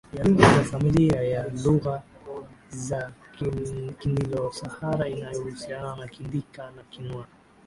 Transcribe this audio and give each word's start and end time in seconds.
ya 0.13 0.23
lugha 0.23 0.49
za 0.57 0.63
familia 0.63 1.21
ya 1.21 1.47
lugha 1.65 2.03
za 2.69 3.11
KiniloSahara 3.99 5.09
inayohusiana 5.09 5.95
na 5.95 6.07
Kidinka 6.07 6.71
na 6.71 6.83
Kinuer 6.83 7.25